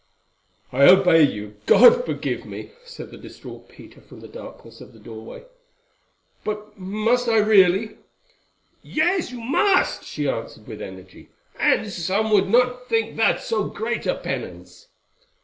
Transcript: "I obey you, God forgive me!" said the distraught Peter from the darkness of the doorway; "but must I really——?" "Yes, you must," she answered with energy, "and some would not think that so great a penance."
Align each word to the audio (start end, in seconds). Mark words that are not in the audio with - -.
"I 0.71 0.87
obey 0.87 1.21
you, 1.21 1.57
God 1.67 2.07
forgive 2.07 2.43
me!" 2.43 2.71
said 2.83 3.11
the 3.11 3.19
distraught 3.19 3.69
Peter 3.69 4.01
from 4.01 4.19
the 4.19 4.27
darkness 4.27 4.81
of 4.81 4.93
the 4.93 4.99
doorway; 4.99 5.43
"but 6.43 6.75
must 6.79 7.27
I 7.29 7.37
really——?" 7.37 7.97
"Yes, 8.81 9.29
you 9.31 9.39
must," 9.41 10.03
she 10.03 10.27
answered 10.27 10.65
with 10.65 10.81
energy, 10.81 11.29
"and 11.59 11.91
some 11.93 12.31
would 12.31 12.49
not 12.49 12.89
think 12.89 13.15
that 13.17 13.41
so 13.41 13.65
great 13.65 14.07
a 14.07 14.15
penance." 14.15 14.87